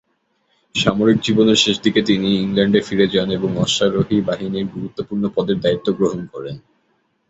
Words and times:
সামরিক 0.75 1.17
জীবনের 1.21 1.57
শেষদিকে 1.57 2.01
তিনি 2.01 2.29
ইংল্যান্ডে 2.35 2.79
ফিরে 2.81 3.05
যান 3.07 3.29
এবং 3.31 3.49
অশ্বারোহী 3.57 4.17
বাহিনীর 4.21 4.67
গুরুত্বপূর্ণ 4.67 5.23
পদের 5.35 5.57
দায়িত্ব 5.59 5.87
গ্রহণ 5.93 6.21
করেন। 6.33 6.55